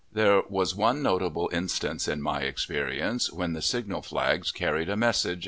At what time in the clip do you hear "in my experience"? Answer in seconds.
2.07-3.31